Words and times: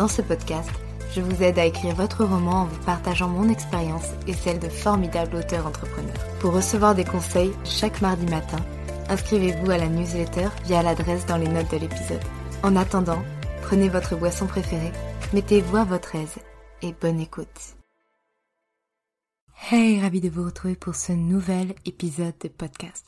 Dans 0.00 0.08
ce 0.08 0.22
podcast, 0.22 0.70
je 1.14 1.20
vous 1.20 1.42
aide 1.42 1.58
à 1.58 1.66
écrire 1.66 1.94
votre 1.94 2.24
roman 2.24 2.62
en 2.62 2.64
vous 2.64 2.84
partageant 2.86 3.28
mon 3.28 3.50
expérience 3.50 4.06
et 4.26 4.32
celle 4.32 4.58
de 4.58 4.70
formidables 4.70 5.36
auteurs 5.36 5.66
entrepreneurs. 5.66 6.26
Pour 6.38 6.54
recevoir 6.54 6.94
des 6.94 7.04
conseils 7.04 7.52
chaque 7.66 8.00
mardi 8.00 8.24
matin, 8.24 8.56
inscrivez-vous 9.10 9.70
à 9.70 9.76
la 9.76 9.88
newsletter 9.88 10.48
via 10.64 10.82
l'adresse 10.82 11.26
dans 11.26 11.36
les 11.36 11.48
notes 11.48 11.70
de 11.70 11.76
l'épisode. 11.76 12.24
En 12.62 12.76
attendant, 12.76 13.22
prenez 13.60 13.90
votre 13.90 14.16
boisson 14.16 14.46
préférée, 14.46 14.92
mettez-vous 15.34 15.76
à 15.76 15.84
votre 15.84 16.14
aise 16.14 16.38
et 16.80 16.94
bonne 16.98 17.20
écoute. 17.20 17.76
Hey, 19.70 20.00
ravi 20.00 20.22
de 20.22 20.30
vous 20.30 20.46
retrouver 20.46 20.76
pour 20.76 20.94
ce 20.94 21.12
nouvel 21.12 21.74
épisode 21.84 22.38
de 22.40 22.48
podcast. 22.48 23.04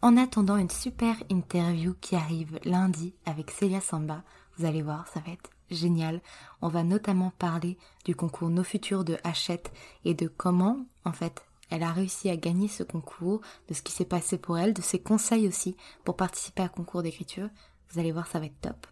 En 0.00 0.16
attendant 0.16 0.56
une 0.56 0.70
super 0.70 1.16
interview 1.28 1.94
qui 2.00 2.16
arrive 2.16 2.58
lundi 2.64 3.12
avec 3.26 3.50
Celia 3.50 3.82
Samba, 3.82 4.22
vous 4.56 4.64
allez 4.64 4.80
voir, 4.80 5.06
ça 5.12 5.20
va 5.20 5.32
être 5.32 5.50
génial. 5.70 6.20
On 6.62 6.68
va 6.68 6.82
notamment 6.82 7.32
parler 7.38 7.78
du 8.04 8.14
concours 8.14 8.50
Nos 8.50 8.64
Futurs 8.64 9.04
de 9.04 9.18
Hachette 9.24 9.72
et 10.04 10.14
de 10.14 10.28
comment, 10.28 10.84
en 11.04 11.12
fait, 11.12 11.44
elle 11.70 11.82
a 11.82 11.92
réussi 11.92 12.28
à 12.28 12.36
gagner 12.36 12.68
ce 12.68 12.82
concours, 12.82 13.40
de 13.68 13.74
ce 13.74 13.82
qui 13.82 13.92
s'est 13.92 14.04
passé 14.04 14.38
pour 14.38 14.58
elle, 14.58 14.74
de 14.74 14.82
ses 14.82 15.00
conseils 15.00 15.46
aussi 15.46 15.76
pour 16.04 16.16
participer 16.16 16.62
à 16.62 16.68
concours 16.68 17.02
d'écriture. 17.02 17.48
Vous 17.90 18.00
allez 18.00 18.12
voir, 18.12 18.26
ça 18.26 18.40
va 18.40 18.46
être 18.46 18.60
top. 18.60 18.86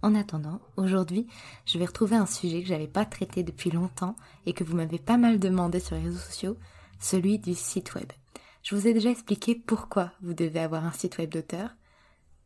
En 0.00 0.14
attendant, 0.16 0.60
aujourd'hui, 0.76 1.28
je 1.64 1.78
vais 1.78 1.84
retrouver 1.84 2.16
un 2.16 2.26
sujet 2.26 2.62
que 2.62 2.68
j'avais 2.68 2.88
pas 2.88 3.04
traité 3.04 3.44
depuis 3.44 3.70
longtemps 3.70 4.16
et 4.46 4.52
que 4.52 4.64
vous 4.64 4.74
m'avez 4.74 4.98
pas 4.98 5.16
mal 5.16 5.38
demandé 5.38 5.78
sur 5.78 5.94
les 5.94 6.02
réseaux 6.02 6.18
sociaux, 6.18 6.56
celui 6.98 7.38
du 7.38 7.54
site 7.54 7.94
web. 7.94 8.10
Je 8.62 8.74
vous 8.74 8.88
ai 8.88 8.94
déjà 8.94 9.10
expliqué 9.10 9.54
pourquoi 9.54 10.12
vous 10.22 10.34
devez 10.34 10.60
avoir 10.60 10.84
un 10.84 10.92
site 10.92 11.18
web 11.18 11.30
d'auteur, 11.30 11.70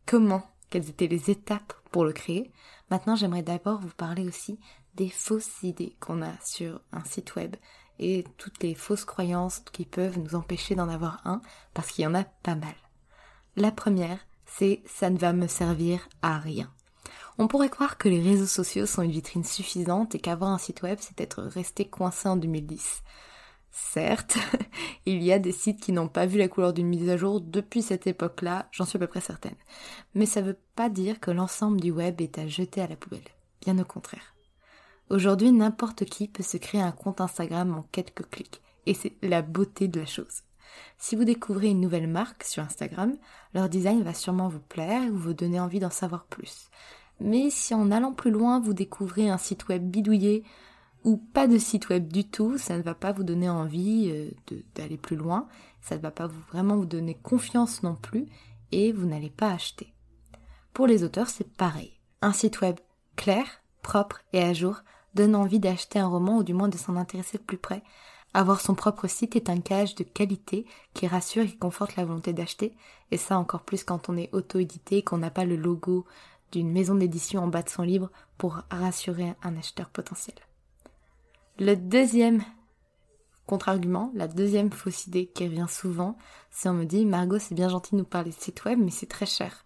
comment, 0.05 0.51
quelles 0.69 0.89
étaient 0.91 1.07
les 1.07 1.31
étapes 1.31 1.73
pour 1.91 2.05
le 2.05 2.13
créer. 2.13 2.51
Maintenant, 2.91 3.17
j'aimerais 3.17 3.43
d'abord 3.43 3.81
vous 3.81 3.95
parler 3.97 4.27
aussi 4.27 4.59
des 4.95 5.09
fausses 5.09 5.63
idées 5.63 5.97
qu'on 6.01 6.23
a 6.23 6.33
sur 6.45 6.81
un 6.93 7.05
site 7.05 7.35
web 7.35 7.57
et 7.99 8.25
toutes 8.37 8.63
les 8.63 8.75
fausses 8.75 9.05
croyances 9.05 9.61
qui 9.73 9.85
peuvent 9.85 10.19
nous 10.19 10.35
empêcher 10.35 10.75
d'en 10.75 10.89
avoir 10.89 11.21
un 11.25 11.41
parce 11.75 11.91
qu'il 11.91 12.05
y 12.05 12.07
en 12.07 12.15
a 12.15 12.25
pas 12.25 12.55
mal. 12.55 12.75
La 13.57 13.73
première, 13.73 14.19
c'est 14.47 14.83
ça 14.87 15.11
ne 15.11 15.19
va 15.19 15.33
me 15.33 15.47
servir 15.47 16.09
à 16.23 16.39
rien. 16.39 16.71
On 17.39 17.49
pourrait 17.49 17.69
croire 17.69 17.99
que 17.99 18.09
les 18.09 18.21
réseaux 18.21 18.47
sociaux 18.47 18.87
sont 18.87 19.03
une 19.03 19.11
vitrine 19.11 19.45
suffisante 19.45 20.15
et 20.15 20.19
qu'avoir 20.19 20.51
un 20.51 20.59
site 20.59 20.83
web, 20.83 20.99
c'est 21.01 21.21
être 21.21 21.43
resté 21.43 21.87
coincé 21.87 22.29
en 22.29 22.37
2010. 22.37 23.03
Certes, 23.79 24.39
il 25.07 25.23
y 25.23 25.33
a 25.33 25.39
des 25.39 25.53
sites 25.53 25.83
qui 25.83 25.93
n'ont 25.93 26.09
pas 26.09 26.25
vu 26.25 26.39
la 26.39 26.49
couleur 26.49 26.73
d'une 26.73 26.89
mise 26.89 27.11
à 27.11 27.19
jour 27.19 27.43
depuis 27.43 27.83
cette 27.83 28.07
époque-là, 28.07 28.69
j'en 28.73 28.87
suis 28.87 28.97
à 28.97 29.01
peu 29.01 29.07
près 29.07 29.21
certaine. 29.21 29.55
Mais 30.15 30.25
ça 30.25 30.41
ne 30.41 30.47
veut 30.47 30.59
pas 30.75 30.89
dire 30.89 31.21
que 31.21 31.31
l'ensemble 31.31 31.79
du 31.79 31.91
web 31.91 32.23
est 32.23 32.39
à 32.39 32.47
jeter 32.47 32.81
à 32.81 32.87
la 32.87 32.97
poubelle. 32.97 33.21
Bien 33.61 33.79
au 33.79 33.85
contraire. 33.85 34.35
Aujourd'hui, 35.11 35.53
n'importe 35.53 36.07
qui 36.07 36.27
peut 36.27 36.43
se 36.43 36.57
créer 36.57 36.81
un 36.81 36.91
compte 36.91 37.21
Instagram 37.21 37.75
en 37.75 37.83
quelques 37.93 38.31
clics. 38.31 38.63
Et 38.87 38.95
c'est 38.95 39.15
la 39.21 39.43
beauté 39.43 39.89
de 39.89 40.01
la 40.01 40.07
chose. 40.07 40.43
Si 40.97 41.15
vous 41.15 41.25
découvrez 41.25 41.69
une 41.69 41.83
nouvelle 41.83 42.09
marque 42.09 42.45
sur 42.45 42.63
Instagram, 42.63 43.15
leur 43.53 43.69
design 43.69 44.03
va 44.03 44.15
sûrement 44.15 44.49
vous 44.49 44.61
plaire 44.61 45.03
et 45.03 45.11
vous 45.11 45.35
donner 45.35 45.61
envie 45.61 45.81
d'en 45.81 45.91
savoir 45.91 46.25
plus. 46.25 46.71
Mais 47.21 47.51
si 47.51 47.75
en 47.75 47.91
allant 47.91 48.13
plus 48.13 48.31
loin, 48.31 48.59
vous 48.59 48.73
découvrez 48.73 49.29
un 49.29 49.39
site 49.39 49.69
web 49.69 49.83
bidouillé 49.83 50.45
ou 51.07 51.17
pas 51.17 51.47
de 51.47 51.57
site 51.57 51.89
web 51.89 52.13
du 52.13 52.29
tout, 52.29 52.59
ça 52.59 52.77
ne 52.77 52.83
va 52.83 52.95
pas 52.95 53.13
vous 53.13 53.23
donner 53.23 53.49
envie 53.49 54.11
euh, 54.11 54.59
d'aller 54.75 54.97
plus 54.97 55.15
loin, 55.15 55.47
ça 55.81 55.97
ne 55.97 56.01
va 56.03 56.11
pas 56.11 56.27
vraiment 56.51 56.77
vous 56.77 56.85
donner 56.85 57.15
confiance 57.15 57.85
non 57.85 57.95
plus 57.95 58.27
et 58.73 58.91
vous 58.91 59.07
n'allez 59.07 59.31
pas 59.31 59.53
acheter. 59.53 59.95
Pour 60.75 60.89
les 60.89 61.05
auteurs, 61.05 61.29
c'est 61.29 61.49
pareil. 61.49 61.93
Un 62.23 62.33
site 62.33 62.61
web 62.61 62.77
clair, 63.15 63.47
propre 63.83 64.21
et 64.33 64.43
à 64.43 64.53
jour 64.53 64.83
donne 65.15 65.37
envie 65.37 65.61
d'acheter 65.61 66.01
un 66.01 66.09
roman 66.09 66.39
ou 66.39 66.43
du 66.43 66.55
moins 66.55 66.69
de 66.69 66.77
s'en 66.77 66.97
intéresser 66.97 67.39
de 67.39 67.45
plus 67.45 67.57
près. 67.57 67.85
Avoir 68.35 68.61
son 68.61 68.75
propre 68.75 69.07
site 69.07 69.37
est 69.37 69.49
un 69.49 69.59
gage 69.59 69.95
de 69.95 70.03
qualité 70.03 70.67
qui 70.93 71.07
rassure 71.07 71.45
et 71.45 71.57
conforte 71.57 71.95
la 71.95 72.05
volonté 72.05 72.33
d'acheter, 72.33 72.75
et 73.13 73.17
ça 73.17 73.39
encore 73.39 73.63
plus 73.63 73.85
quand 73.85 74.09
on 74.09 74.17
est 74.17 74.29
auto-édité, 74.33 75.03
qu'on 75.03 75.19
n'a 75.19 75.31
pas 75.31 75.45
le 75.45 75.57
logo 75.57 76.05
d'une 76.51 76.73
maison 76.73 76.97
d'édition 76.97 77.45
en 77.45 77.47
bas 77.47 77.63
de 77.63 77.69
son 77.69 77.83
livre 77.83 78.11
pour 78.39 78.61
rassurer 78.71 79.35
un 79.45 79.57
acheteur 79.57 79.89
potentiel. 79.89 80.35
Le 81.59 81.75
deuxième 81.75 82.43
contre-argument, 83.47 84.13
la 84.15 84.29
deuxième 84.29 84.71
fausse 84.71 85.07
idée 85.07 85.25
qui 85.25 85.45
revient 85.45 85.65
souvent, 85.71 86.19
c'est 86.51 86.69
on 86.69 86.75
me 86.75 86.85
dit 86.85 87.07
Margot 87.07 87.39
c'est 87.39 87.55
bien 87.55 87.71
gentil 87.71 87.93
de 87.93 88.01
nous 88.01 88.05
parler 88.05 88.29
de 88.29 88.37
site 88.37 88.67
web 88.67 88.79
mais 88.79 88.91
c'est 88.91 89.09
très 89.09 89.25
cher. 89.25 89.65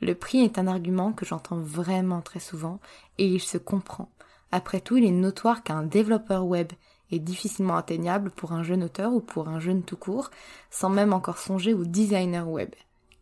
Le 0.00 0.14
prix 0.14 0.38
est 0.38 0.56
un 0.56 0.68
argument 0.68 1.12
que 1.12 1.26
j'entends 1.26 1.58
vraiment 1.58 2.20
très 2.20 2.38
souvent 2.38 2.78
et 3.18 3.26
il 3.26 3.40
se 3.40 3.58
comprend. 3.58 4.08
Après 4.52 4.80
tout, 4.80 4.98
il 4.98 5.04
est 5.04 5.10
notoire 5.10 5.64
qu'un 5.64 5.82
développeur 5.82 6.46
web 6.46 6.72
est 7.10 7.18
difficilement 7.18 7.76
atteignable 7.76 8.30
pour 8.30 8.52
un 8.52 8.62
jeune 8.62 8.84
auteur 8.84 9.12
ou 9.12 9.20
pour 9.20 9.48
un 9.48 9.58
jeune 9.58 9.82
tout 9.82 9.96
court, 9.96 10.30
sans 10.70 10.90
même 10.90 11.12
encore 11.12 11.38
songer 11.38 11.74
aux 11.74 11.84
designers 11.84 12.42
web, 12.42 12.70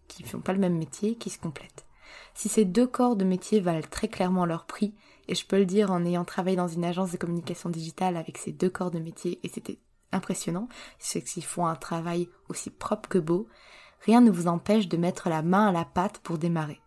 qui 0.09 0.25
font 0.25 0.41
pas 0.41 0.53
le 0.53 0.59
même 0.59 0.77
métier, 0.77 1.15
qui 1.15 1.31
se 1.31 1.39
complètent. 1.39 1.87
Si 2.35 2.51
ces 2.51 2.67
deux 2.67 2.87
corps 2.87 3.17
de 3.17 3.25
métier 3.25 3.61
valent 3.61 3.81
très 3.91 4.09
clairement 4.09 4.45
leur 4.45 4.67
prix, 4.67 4.93
et 5.29 5.35
je 5.35 5.47
peux 5.47 5.59
le 5.59 5.67
dire 5.67 5.91
en 5.91 6.05
ayant 6.05 6.25
travaillé 6.25 6.57
dans 6.57 6.69
une 6.69 6.85
agence 6.85 7.13
de 7.13 7.17
communication 7.17 7.71
digitale 7.71 8.17
avec 8.17 8.39
ces 8.39 8.53
deux 8.53 8.71
corps 8.71 8.91
de 8.91 8.99
métier, 8.99 9.39
et 9.43 9.49
c'était 9.49 9.79
impressionnant, 10.11 10.69
c'est 10.99 11.23
qu'ils 11.23 11.45
font 11.45 11.67
un 11.67 11.77
travail 11.77 12.29
aussi 12.49 12.71
propre 12.71 13.09
que 13.09 13.19
beau, 13.19 13.47
rien 14.05 14.21
ne 14.21 14.31
vous 14.31 14.49
empêche 14.49 14.89
de 14.89 14.97
mettre 14.97 15.29
la 15.29 15.43
main 15.43 15.69
à 15.69 15.73
la 15.73 15.85
pâte 15.85 16.19
pour 16.19 16.39
démarrer. 16.39 16.81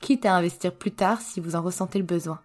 Quitte 0.00 0.26
à 0.26 0.34
investir 0.34 0.76
plus 0.76 0.92
tard 0.92 1.20
si 1.20 1.40
vous 1.40 1.56
en 1.56 1.62
ressentez 1.62 1.98
le 1.98 2.04
besoin. 2.04 2.40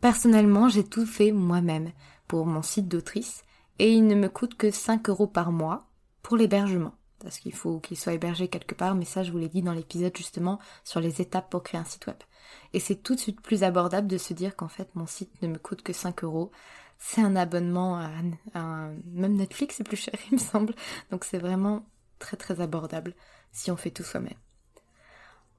Personnellement, 0.00 0.68
j'ai 0.68 0.84
tout 0.84 1.06
fait 1.06 1.32
moi-même 1.32 1.92
pour 2.28 2.46
mon 2.46 2.62
site 2.62 2.88
d'autrice, 2.88 3.42
et 3.78 3.90
il 3.90 4.06
ne 4.06 4.14
me 4.14 4.28
coûte 4.28 4.56
que 4.56 4.70
5 4.70 5.08
euros 5.08 5.26
par 5.26 5.50
mois 5.50 5.86
pour 6.22 6.36
l'hébergement 6.36 6.94
parce 7.18 7.38
qu'il 7.38 7.54
faut 7.54 7.80
qu'il 7.80 7.96
soit 7.96 8.12
hébergé 8.12 8.48
quelque 8.48 8.74
part, 8.74 8.94
mais 8.94 9.04
ça 9.04 9.22
je 9.22 9.32
vous 9.32 9.38
l'ai 9.38 9.48
dit 9.48 9.62
dans 9.62 9.72
l'épisode 9.72 10.16
justement 10.16 10.58
sur 10.84 11.00
les 11.00 11.20
étapes 11.20 11.50
pour 11.50 11.62
créer 11.62 11.80
un 11.80 11.84
site 11.84 12.06
web. 12.06 12.16
Et 12.72 12.80
c'est 12.80 12.96
tout 12.96 13.14
de 13.14 13.20
suite 13.20 13.40
plus 13.40 13.62
abordable 13.62 14.08
de 14.08 14.18
se 14.18 14.34
dire 14.34 14.56
qu'en 14.56 14.68
fait 14.68 14.88
mon 14.94 15.06
site 15.06 15.30
ne 15.42 15.48
me 15.48 15.58
coûte 15.58 15.82
que 15.82 15.92
5 15.92 16.24
euros. 16.24 16.50
C'est 16.98 17.20
un 17.20 17.36
abonnement 17.36 17.98
à, 17.98 18.88
même 19.12 19.34
Netflix 19.34 19.76
c'est 19.76 19.84
plus 19.84 19.96
cher 19.96 20.14
il 20.30 20.34
me 20.34 20.38
semble, 20.38 20.74
donc 21.10 21.24
c'est 21.24 21.38
vraiment 21.38 21.84
très 22.18 22.36
très 22.36 22.60
abordable 22.60 23.14
si 23.52 23.70
on 23.70 23.76
fait 23.76 23.90
tout 23.90 24.04
soi-même. 24.04 24.38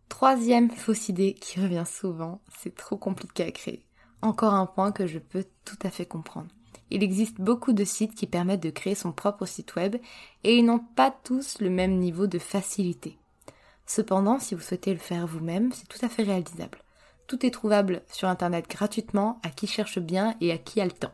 Troisième 0.10 0.70
fausse 0.70 1.10
idée 1.10 1.34
qui 1.34 1.60
revient 1.60 1.84
souvent, 1.86 2.42
c'est 2.60 2.76
trop 2.76 2.98
compliqué 2.98 3.44
à 3.44 3.52
créer. 3.52 3.86
Encore 4.22 4.54
un 4.54 4.66
point 4.66 4.92
que 4.92 5.08
je 5.08 5.20
peux 5.20 5.46
tout 5.66 5.78
à 5.84 5.90
fait 5.90 6.06
comprendre. 6.06 6.48
Il 6.92 7.04
existe 7.04 7.42
beaucoup 7.42 7.74
de 7.74 7.84
sites 7.84 8.16
qui 8.16 8.28
permettent 8.28 8.64
de 8.64 8.70
créer 8.70 8.96
son 8.96 9.12
propre 9.12 9.46
site 9.46 9.76
web 9.76 9.96
et 10.44 10.56
ils 10.56 10.66
n'ont 10.66 10.80
pas 10.80 11.12
tous 11.24 11.60
le 11.60 11.70
même 11.70 11.98
niveau 11.98 12.28
de 12.28 12.40
facilité. 12.40 13.18
Cependant, 13.86 14.40
si 14.40 14.56
vous 14.56 14.62
souhaitez 14.62 14.94
le 14.94 15.00
faire 15.00 15.28
vous-même, 15.28 15.72
c'est 15.72 15.88
tout 15.88 16.04
à 16.04 16.10
fait 16.10 16.24
réalisable. 16.24 16.80
Tout 17.28 17.46
est 17.46 17.52
trouvable 17.52 18.02
sur 18.12 18.28
Internet 18.28 18.70
gratuitement 18.70 19.40
à 19.44 19.50
qui 19.50 19.68
cherche 19.68 20.00
bien 20.00 20.36
et 20.42 20.52
à 20.52 20.58
qui 20.58 20.80
a 20.80 20.86
le 20.86 20.92
temps. 20.92 21.14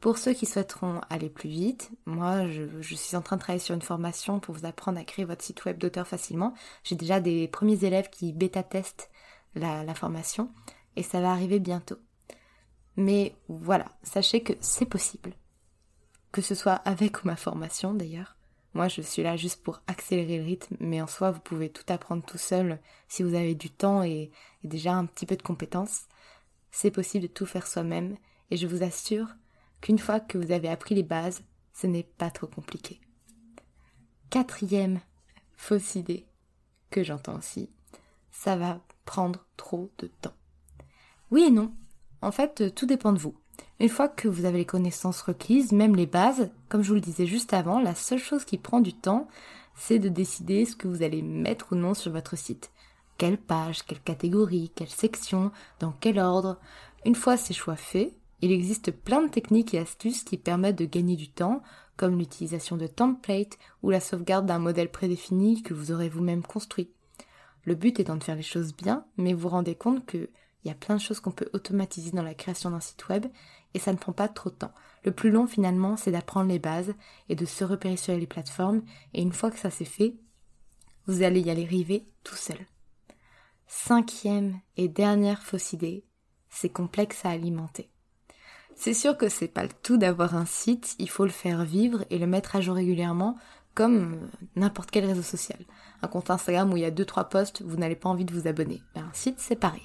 Pour 0.00 0.18
ceux 0.18 0.32
qui 0.32 0.46
souhaiteront 0.46 1.00
aller 1.10 1.30
plus 1.30 1.48
vite, 1.48 1.90
moi 2.06 2.46
je, 2.48 2.94
suis 2.94 3.16
en 3.16 3.22
train 3.22 3.36
de 3.36 3.40
travailler 3.40 3.60
sur 3.62 3.74
une 3.74 3.82
formation 3.82 4.38
pour 4.40 4.54
vous 4.54 4.66
apprendre 4.66 4.98
à 4.98 5.04
créer 5.04 5.24
votre 5.24 5.42
site 5.42 5.64
web 5.64 5.78
d'auteur 5.78 6.06
facilement. 6.06 6.54
J'ai 6.82 6.96
déjà 6.96 7.20
des 7.20 7.48
premiers 7.48 7.84
élèves 7.84 8.10
qui 8.10 8.32
bêta-testent 8.32 9.10
la, 9.54 9.94
formation 9.94 10.50
et 10.96 11.02
ça 11.02 11.20
va 11.20 11.30
arriver 11.30 11.58
bientôt. 11.58 11.96
Mais 12.96 13.34
voilà, 13.48 13.86
sachez 14.02 14.42
que 14.42 14.52
c'est 14.60 14.86
possible. 14.86 15.34
Que 16.32 16.42
ce 16.42 16.54
soit 16.54 16.74
avec 16.74 17.24
ma 17.24 17.36
formation 17.36 17.94
d'ailleurs. 17.94 18.36
Moi, 18.74 18.88
je 18.88 19.02
suis 19.02 19.22
là 19.22 19.36
juste 19.36 19.62
pour 19.62 19.80
accélérer 19.86 20.38
le 20.38 20.44
rythme, 20.44 20.76
mais 20.80 21.00
en 21.00 21.06
soi, 21.06 21.30
vous 21.30 21.40
pouvez 21.40 21.70
tout 21.70 21.84
apprendre 21.92 22.24
tout 22.24 22.38
seul 22.38 22.80
si 23.06 23.22
vous 23.22 23.34
avez 23.34 23.54
du 23.54 23.70
temps 23.70 24.02
et 24.02 24.32
déjà 24.64 24.94
un 24.94 25.06
petit 25.06 25.26
peu 25.26 25.36
de 25.36 25.42
compétences. 25.42 26.06
C'est 26.72 26.90
possible 26.90 27.28
de 27.28 27.32
tout 27.32 27.46
faire 27.46 27.68
soi-même, 27.68 28.16
et 28.50 28.56
je 28.56 28.66
vous 28.66 28.82
assure 28.82 29.28
qu'une 29.80 30.00
fois 30.00 30.18
que 30.18 30.38
vous 30.38 30.50
avez 30.50 30.68
appris 30.68 30.96
les 30.96 31.04
bases, 31.04 31.44
ce 31.72 31.86
n'est 31.86 32.02
pas 32.02 32.30
trop 32.30 32.48
compliqué. 32.48 33.00
Quatrième 34.28 35.00
fausse 35.56 35.94
idée 35.94 36.26
que 36.90 37.04
j'entends 37.04 37.38
aussi, 37.38 37.70
ça 38.32 38.56
va 38.56 38.80
prendre 39.04 39.46
trop 39.56 39.92
de 39.98 40.08
temps. 40.08 40.34
Oui 41.30 41.44
et 41.44 41.50
non. 41.50 41.72
En 42.24 42.32
fait, 42.32 42.74
tout 42.74 42.86
dépend 42.86 43.12
de 43.12 43.18
vous. 43.18 43.34
Une 43.80 43.90
fois 43.90 44.08
que 44.08 44.28
vous 44.28 44.46
avez 44.46 44.56
les 44.56 44.64
connaissances 44.64 45.20
requises, 45.20 45.72
même 45.72 45.94
les 45.94 46.06
bases, 46.06 46.50
comme 46.70 46.80
je 46.80 46.88
vous 46.88 46.94
le 46.94 47.02
disais 47.02 47.26
juste 47.26 47.52
avant, 47.52 47.80
la 47.80 47.94
seule 47.94 48.18
chose 48.18 48.46
qui 48.46 48.56
prend 48.56 48.80
du 48.80 48.94
temps, 48.94 49.28
c'est 49.76 49.98
de 49.98 50.08
décider 50.08 50.64
ce 50.64 50.74
que 50.74 50.88
vous 50.88 51.02
allez 51.02 51.20
mettre 51.20 51.72
ou 51.72 51.74
non 51.74 51.92
sur 51.92 52.12
votre 52.12 52.34
site. 52.38 52.70
Quelle 53.18 53.36
page, 53.36 53.84
quelle 53.84 54.00
catégorie, 54.00 54.72
quelle 54.74 54.88
section, 54.88 55.52
dans 55.80 55.92
quel 56.00 56.18
ordre. 56.18 56.58
Une 57.04 57.14
fois 57.14 57.36
ces 57.36 57.52
choix 57.52 57.76
faits, 57.76 58.14
il 58.40 58.52
existe 58.52 58.90
plein 58.90 59.20
de 59.20 59.28
techniques 59.28 59.74
et 59.74 59.78
astuces 59.78 60.24
qui 60.24 60.38
permettent 60.38 60.78
de 60.78 60.86
gagner 60.86 61.16
du 61.16 61.28
temps, 61.28 61.62
comme 61.98 62.18
l'utilisation 62.18 62.78
de 62.78 62.86
templates 62.86 63.58
ou 63.82 63.90
la 63.90 64.00
sauvegarde 64.00 64.46
d'un 64.46 64.58
modèle 64.58 64.90
prédéfini 64.90 65.62
que 65.62 65.74
vous 65.74 65.92
aurez 65.92 66.08
vous-même 66.08 66.42
construit. 66.42 66.88
Le 67.64 67.74
but 67.74 68.00
étant 68.00 68.16
de 68.16 68.24
faire 68.24 68.36
les 68.36 68.42
choses 68.42 68.74
bien, 68.74 69.04
mais 69.18 69.34
vous 69.34 69.40
vous 69.40 69.48
rendez 69.50 69.74
compte 69.74 70.06
qu'il 70.64 70.70
y 70.70 70.74
a 70.74 70.78
plein 70.78 70.96
de 70.96 71.00
choses 71.00 71.20
qu'on 71.20 71.30
peut 71.30 71.50
automatiser 71.52 72.10
dans 72.10 72.22
la 72.22 72.34
création 72.34 72.70
d'un 72.70 72.80
site 72.80 73.06
web 73.08 73.26
et 73.74 73.78
ça 73.78 73.92
ne 73.92 73.98
prend 73.98 74.12
pas 74.12 74.28
trop 74.28 74.48
de 74.48 74.54
temps. 74.54 74.72
Le 75.04 75.12
plus 75.12 75.30
long 75.30 75.46
finalement, 75.46 75.98
c'est 75.98 76.10
d'apprendre 76.10 76.48
les 76.48 76.58
bases 76.58 76.94
et 77.28 77.34
de 77.34 77.44
se 77.44 77.64
repérer 77.64 77.98
sur 77.98 78.16
les 78.16 78.26
plateformes 78.26 78.82
et 79.12 79.20
une 79.20 79.34
fois 79.34 79.50
que 79.50 79.58
ça 79.58 79.70
c'est 79.70 79.84
fait, 79.84 80.14
vous 81.06 81.22
allez 81.22 81.40
y 81.40 81.50
aller 81.50 81.64
arriver 81.64 82.08
tout 82.22 82.34
seul. 82.34 82.56
Cinquième 83.66 84.58
et 84.78 84.88
dernière 84.88 85.42
fausse 85.42 85.74
idée, 85.74 86.06
c'est 86.48 86.70
complexe 86.70 87.26
à 87.26 87.30
alimenter. 87.30 87.90
C'est 88.74 88.94
sûr 88.94 89.18
que 89.18 89.28
c'est 89.28 89.48
pas 89.48 89.64
le 89.64 89.70
tout 89.82 89.98
d'avoir 89.98 90.34
un 90.34 90.46
site, 90.46 90.96
il 90.98 91.10
faut 91.10 91.24
le 91.24 91.30
faire 91.30 91.64
vivre 91.64 92.06
et 92.08 92.18
le 92.18 92.26
mettre 92.26 92.56
à 92.56 92.62
jour 92.62 92.74
régulièrement 92.74 93.36
comme 93.74 94.14
euh, 94.14 94.46
n'importe 94.56 94.90
quel 94.90 95.04
réseau 95.04 95.22
social. 95.22 95.58
Un 96.00 96.08
compte 96.08 96.30
Instagram 96.30 96.72
où 96.72 96.76
il 96.76 96.82
y 96.82 96.86
a 96.86 96.90
2-3 96.90 97.28
posts, 97.28 97.62
vous 97.62 97.76
n'avez 97.76 97.96
pas 97.96 98.08
envie 98.08 98.24
de 98.24 98.32
vous 98.32 98.46
abonner. 98.46 98.82
Ben, 98.94 99.02
un 99.02 99.12
site, 99.12 99.38
c'est 99.38 99.56
pareil. 99.56 99.82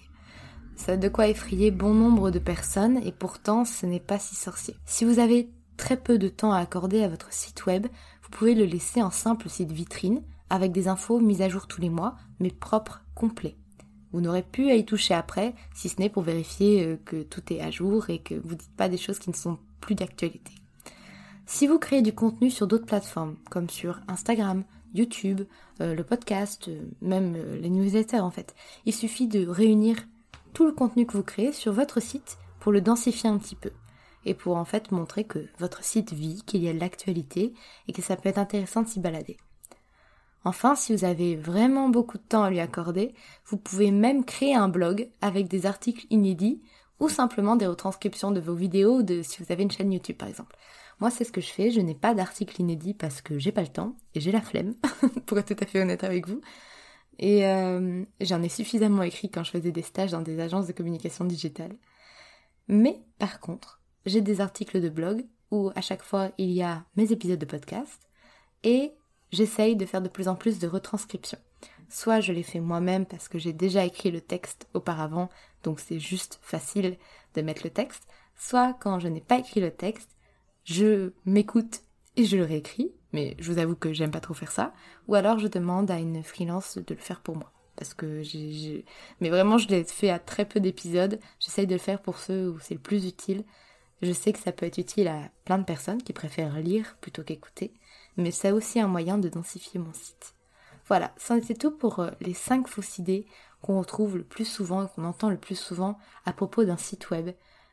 Ça 0.79 0.93
a 0.93 0.97
de 0.97 1.09
quoi 1.09 1.27
effrayer 1.27 1.71
bon 1.71 1.93
nombre 1.93 2.31
de 2.31 2.39
personnes 2.39 3.01
et 3.05 3.11
pourtant 3.11 3.65
ce 3.65 3.85
n'est 3.85 3.99
pas 3.99 4.17
si 4.17 4.35
sorcier. 4.35 4.77
Si 4.85 5.03
vous 5.03 5.19
avez 5.19 5.49
très 5.75 5.97
peu 5.97 6.17
de 6.17 6.29
temps 6.29 6.53
à 6.53 6.59
accorder 6.59 7.03
à 7.03 7.09
votre 7.09 7.33
site 7.33 7.65
web, 7.65 7.85
vous 8.23 8.29
pouvez 8.29 8.55
le 8.55 8.63
laisser 8.63 9.01
en 9.01 9.11
simple 9.11 9.49
site 9.49 9.73
vitrine 9.73 10.21
avec 10.49 10.71
des 10.71 10.87
infos 10.87 11.19
mises 11.19 11.41
à 11.41 11.49
jour 11.49 11.67
tous 11.67 11.81
les 11.81 11.89
mois, 11.89 12.15
mais 12.39 12.49
propres, 12.49 13.03
complets. 13.13 13.57
Vous 14.13 14.21
n'aurez 14.21 14.41
plus 14.41 14.71
à 14.71 14.75
y 14.75 14.85
toucher 14.85 15.13
après, 15.13 15.53
si 15.75 15.89
ce 15.89 15.99
n'est 15.99 16.09
pour 16.09 16.23
vérifier 16.23 16.85
euh, 16.85 16.97
que 17.03 17.23
tout 17.23 17.43
est 17.51 17.59
à 17.59 17.71
jour 17.71 18.09
et 18.09 18.19
que 18.19 18.35
vous 18.35 18.55
dites 18.55 18.75
pas 18.77 18.87
des 18.87 18.97
choses 18.97 19.19
qui 19.19 19.29
ne 19.29 19.35
sont 19.35 19.57
plus 19.81 19.95
d'actualité. 19.95 20.53
Si 21.45 21.67
vous 21.67 21.77
créez 21.77 22.01
du 22.01 22.13
contenu 22.13 22.49
sur 22.49 22.67
d'autres 22.67 22.85
plateformes, 22.85 23.35
comme 23.49 23.69
sur 23.69 23.99
Instagram, 24.07 24.63
YouTube, 24.95 25.41
euh, 25.81 25.93
le 25.93 26.03
podcast, 26.05 26.69
euh, 26.69 26.79
même 27.01 27.35
les 27.61 27.69
newsletters 27.69 28.21
en 28.21 28.31
fait, 28.31 28.55
il 28.85 28.93
suffit 28.93 29.27
de 29.27 29.45
réunir 29.45 29.97
tout 30.53 30.65
le 30.65 30.71
contenu 30.71 31.05
que 31.05 31.13
vous 31.13 31.23
créez 31.23 31.51
sur 31.51 31.73
votre 31.73 31.99
site 31.99 32.37
pour 32.59 32.71
le 32.71 32.81
densifier 32.81 33.29
un 33.29 33.37
petit 33.37 33.55
peu 33.55 33.71
et 34.25 34.33
pour 34.33 34.57
en 34.57 34.65
fait 34.65 34.91
montrer 34.91 35.23
que 35.23 35.47
votre 35.59 35.83
site 35.83 36.13
vit, 36.13 36.43
qu'il 36.45 36.63
y 36.63 36.69
a 36.69 36.73
de 36.73 36.79
l'actualité 36.79 37.53
et 37.87 37.93
que 37.93 38.01
ça 38.01 38.15
peut 38.15 38.29
être 38.29 38.37
intéressant 38.37 38.81
de 38.81 38.87
s'y 38.87 38.99
balader. 38.99 39.37
Enfin, 40.45 40.75
si 40.75 40.95
vous 40.95 41.03
avez 41.03 41.35
vraiment 41.35 41.89
beaucoup 41.89 42.17
de 42.17 42.23
temps 42.23 42.43
à 42.43 42.49
lui 42.49 42.59
accorder, 42.59 43.13
vous 43.45 43.57
pouvez 43.57 43.91
même 43.91 44.23
créer 44.23 44.55
un 44.55 44.69
blog 44.69 45.09
avec 45.21 45.47
des 45.47 45.65
articles 45.65 46.05
inédits 46.09 46.61
ou 46.99 47.09
simplement 47.09 47.55
des 47.55 47.67
retranscriptions 47.67 48.31
de 48.31 48.39
vos 48.39 48.55
vidéos 48.55 49.03
de 49.03 49.21
si 49.21 49.41
vous 49.41 49.51
avez 49.51 49.63
une 49.63 49.71
chaîne 49.71 49.91
YouTube 49.91 50.17
par 50.17 50.29
exemple. 50.29 50.55
Moi, 50.99 51.09
c'est 51.09 51.23
ce 51.23 51.31
que 51.31 51.41
je 51.41 51.49
fais, 51.49 51.71
je 51.71 51.79
n'ai 51.79 51.95
pas 51.95 52.13
d'articles 52.13 52.59
inédits 52.59 52.93
parce 52.93 53.21
que 53.21 53.39
j'ai 53.39 53.53
pas 53.53 53.61
le 53.61 53.69
temps 53.69 53.95
et 54.15 54.19
j'ai 54.19 54.31
la 54.31 54.41
flemme 54.41 54.75
pour 55.25 55.39
être 55.39 55.55
tout 55.55 55.63
à 55.63 55.65
fait 55.65 55.81
honnête 55.81 56.03
avec 56.03 56.27
vous. 56.27 56.41
Et 57.19 57.45
euh, 57.45 58.03
j'en 58.21 58.41
ai 58.41 58.49
suffisamment 58.49 59.03
écrit 59.03 59.29
quand 59.29 59.43
je 59.43 59.51
faisais 59.51 59.73
des 59.73 59.81
stages 59.81 60.11
dans 60.11 60.21
des 60.21 60.39
agences 60.39 60.67
de 60.67 60.71
communication 60.71 61.25
digitale. 61.25 61.75
Mais 62.69 63.01
par 63.17 63.41
contre, 63.41 63.81
j'ai 64.05 64.21
des 64.21 64.39
articles 64.39 64.79
de 64.79 64.89
blog 64.89 65.25
où 65.51 65.69
à 65.75 65.81
chaque 65.81 66.03
fois 66.03 66.31
il 66.37 66.51
y 66.51 66.63
a 66.63 66.85
mes 66.95 67.11
épisodes 67.11 67.39
de 67.39 67.45
podcast 67.45 68.07
et 68.63 68.93
j'essaye 69.31 69.75
de 69.75 69.85
faire 69.85 70.01
de 70.01 70.07
plus 70.07 70.29
en 70.29 70.35
plus 70.35 70.59
de 70.59 70.67
retranscriptions. 70.67 71.39
Soit 71.89 72.21
je 72.21 72.31
les 72.31 72.43
fais 72.43 72.61
moi-même 72.61 73.05
parce 73.05 73.27
que 73.27 73.37
j'ai 73.37 73.51
déjà 73.51 73.83
écrit 73.83 74.11
le 74.11 74.21
texte 74.21 74.69
auparavant, 74.73 75.29
donc 75.63 75.81
c'est 75.81 75.99
juste 75.99 76.39
facile 76.41 76.97
de 77.35 77.41
mettre 77.41 77.63
le 77.65 77.69
texte, 77.69 78.07
soit 78.37 78.77
quand 78.79 78.99
je 78.99 79.09
n'ai 79.09 79.21
pas 79.21 79.39
écrit 79.39 79.59
le 79.59 79.71
texte, 79.71 80.15
je 80.63 81.11
m'écoute 81.25 81.81
et 82.15 82.25
je 82.25 82.37
le 82.37 82.43
réécris, 82.43 82.91
mais 83.13 83.35
je 83.39 83.51
vous 83.51 83.59
avoue 83.59 83.75
que 83.75 83.93
j'aime 83.93 84.11
pas 84.11 84.19
trop 84.19 84.33
faire 84.33 84.51
ça, 84.51 84.73
ou 85.07 85.15
alors 85.15 85.39
je 85.39 85.47
demande 85.47 85.89
à 85.91 85.97
une 85.97 86.23
freelance 86.23 86.77
de 86.77 86.93
le 86.93 86.99
faire 86.99 87.21
pour 87.21 87.35
moi. 87.35 87.51
Parce 87.75 87.93
que 87.93 88.21
j'ai... 88.23 88.83
Mais 89.21 89.29
vraiment, 89.29 89.57
je 89.57 89.69
l'ai 89.69 89.85
fait 89.85 90.09
à 90.09 90.19
très 90.19 90.43
peu 90.43 90.59
d'épisodes. 90.59 91.17
J'essaye 91.39 91.65
de 91.65 91.75
le 91.75 91.79
faire 91.79 92.01
pour 92.01 92.17
ceux 92.17 92.49
où 92.49 92.59
c'est 92.59 92.73
le 92.73 92.79
plus 92.81 93.07
utile. 93.07 93.45
Je 94.01 94.11
sais 94.11 94.33
que 94.33 94.39
ça 94.39 94.51
peut 94.51 94.65
être 94.65 94.79
utile 94.79 95.07
à 95.07 95.29
plein 95.45 95.57
de 95.57 95.63
personnes 95.63 96.03
qui 96.03 96.11
préfèrent 96.11 96.59
lire 96.59 96.97
plutôt 96.99 97.23
qu'écouter 97.23 97.73
mais 98.19 98.31
c'est 98.31 98.51
aussi 98.51 98.79
un 98.79 98.87
moyen 98.87 99.17
de 99.17 99.29
densifier 99.29 99.79
mon 99.79 99.93
site. 99.93 100.35
Voilà, 100.87 101.13
c'est 101.17 101.57
tout 101.57 101.71
pour 101.71 101.99
euh, 101.99 102.11
les 102.19 102.33
5 102.33 102.67
fausses 102.67 102.97
idées 102.97 103.25
qu'on 103.61 103.79
retrouve 103.79 104.17
le 104.17 104.23
plus 104.23 104.45
souvent 104.45 104.85
et 104.85 104.87
qu'on 104.89 105.05
entend 105.05 105.29
le 105.29 105.37
plus 105.37 105.55
souvent 105.57 105.97
à 106.25 106.33
propos 106.33 106.63
d'un 106.63 106.77
site 106.77 107.09
web. 107.11 107.31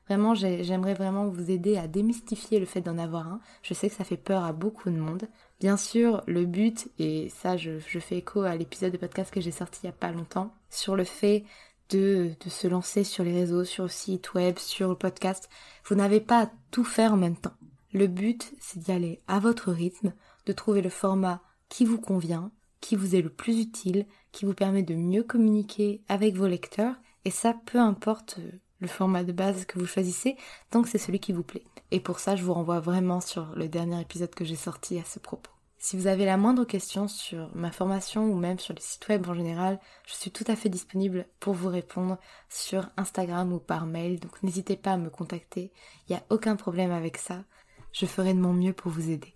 Vraiment, 0.08 0.34
j'aimerais 0.34 0.94
vraiment 0.94 1.26
vous 1.26 1.50
aider 1.50 1.76
à 1.76 1.88
démystifier 1.88 2.60
le 2.60 2.66
fait 2.66 2.80
d'en 2.80 2.96
avoir 2.96 3.26
un. 3.26 3.40
Je 3.62 3.74
sais 3.74 3.88
que 3.88 3.94
ça 3.94 4.04
fait 4.04 4.16
peur 4.16 4.44
à 4.44 4.52
beaucoup 4.52 4.88
de 4.88 4.96
monde. 4.96 5.28
Bien 5.58 5.76
sûr, 5.76 6.22
le 6.26 6.44
but, 6.44 6.88
et 6.98 7.28
ça 7.28 7.56
je, 7.56 7.78
fais 7.80 8.18
écho 8.18 8.42
à 8.42 8.56
l'épisode 8.56 8.92
de 8.92 8.98
podcast 8.98 9.32
que 9.32 9.40
j'ai 9.40 9.50
sorti 9.50 9.80
il 9.82 9.86
n'y 9.86 9.90
a 9.90 9.96
pas 9.96 10.12
longtemps, 10.12 10.54
sur 10.70 10.94
le 10.94 11.04
fait 11.04 11.44
de, 11.90 12.32
de, 12.44 12.50
se 12.50 12.68
lancer 12.68 13.02
sur 13.02 13.24
les 13.24 13.32
réseaux, 13.32 13.64
sur 13.64 13.84
le 13.84 13.88
site 13.88 14.34
web, 14.34 14.58
sur 14.58 14.88
le 14.88 14.96
podcast, 14.96 15.48
vous 15.86 15.94
n'avez 15.94 16.20
pas 16.20 16.44
à 16.44 16.50
tout 16.70 16.84
faire 16.84 17.12
en 17.12 17.16
même 17.16 17.36
temps. 17.36 17.54
Le 17.92 18.06
but, 18.06 18.52
c'est 18.60 18.78
d'y 18.78 18.92
aller 18.92 19.22
à 19.26 19.40
votre 19.40 19.72
rythme, 19.72 20.12
de 20.46 20.52
trouver 20.52 20.82
le 20.82 20.90
format 20.90 21.42
qui 21.68 21.84
vous 21.84 22.00
convient, 22.00 22.50
qui 22.80 22.94
vous 22.94 23.16
est 23.16 23.22
le 23.22 23.30
plus 23.30 23.58
utile, 23.58 24.06
qui 24.30 24.44
vous 24.44 24.54
permet 24.54 24.82
de 24.82 24.94
mieux 24.94 25.22
communiquer 25.22 26.02
avec 26.08 26.36
vos 26.36 26.46
lecteurs, 26.46 26.94
et 27.24 27.30
ça 27.30 27.56
peu 27.66 27.78
importe 27.78 28.36
euh, 28.38 28.52
le 28.80 28.88
format 28.88 29.24
de 29.24 29.32
base 29.32 29.64
que 29.64 29.78
vous 29.78 29.86
choisissez, 29.86 30.36
tant 30.70 30.82
que 30.82 30.88
c'est 30.88 30.98
celui 30.98 31.20
qui 31.20 31.32
vous 31.32 31.42
plaît. 31.42 31.64
Et 31.90 32.00
pour 32.00 32.18
ça, 32.18 32.36
je 32.36 32.42
vous 32.42 32.54
renvoie 32.54 32.80
vraiment 32.80 33.20
sur 33.20 33.54
le 33.54 33.68
dernier 33.68 34.00
épisode 34.00 34.34
que 34.34 34.44
j'ai 34.44 34.56
sorti 34.56 34.98
à 34.98 35.04
ce 35.04 35.18
propos. 35.18 35.50
Si 35.78 35.96
vous 35.96 36.06
avez 36.06 36.24
la 36.24 36.36
moindre 36.36 36.64
question 36.64 37.06
sur 37.06 37.54
ma 37.54 37.70
formation 37.70 38.24
ou 38.24 38.36
même 38.36 38.58
sur 38.58 38.74
les 38.74 38.80
sites 38.80 39.08
web 39.08 39.28
en 39.28 39.34
général, 39.34 39.78
je 40.06 40.14
suis 40.14 40.30
tout 40.30 40.44
à 40.48 40.56
fait 40.56 40.68
disponible 40.70 41.26
pour 41.38 41.54
vous 41.54 41.68
répondre 41.68 42.18
sur 42.48 42.88
Instagram 42.96 43.52
ou 43.52 43.58
par 43.58 43.86
mail, 43.86 44.18
donc 44.18 44.42
n'hésitez 44.42 44.76
pas 44.76 44.92
à 44.92 44.96
me 44.96 45.10
contacter, 45.10 45.72
il 46.08 46.12
n'y 46.12 46.18
a 46.18 46.24
aucun 46.30 46.56
problème 46.56 46.92
avec 46.92 47.18
ça, 47.18 47.44
je 47.92 48.06
ferai 48.06 48.34
de 48.34 48.40
mon 48.40 48.52
mieux 48.52 48.72
pour 48.72 48.90
vous 48.90 49.10
aider. 49.10 49.34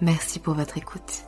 Merci 0.00 0.38
pour 0.38 0.54
votre 0.54 0.78
écoute. 0.78 1.27